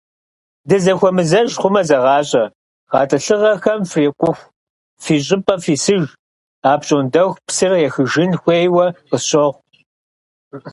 Дызэхуэмызэж 0.67 1.49
хъумэ, 1.59 1.81
зэгъащӀэ: 1.87 2.43
гъэтӀылъыгъэхэм 2.91 3.79
фрикъуху 3.91 4.47
фи 5.03 5.15
щӏыпӏэ 5.25 5.55
фисыж, 5.63 6.03
апщӀондэху 6.71 7.41
псыр 7.47 7.71
ехыжын 7.87 8.31
хуейуэ 8.41 8.85
къысщохъу. 9.09 9.55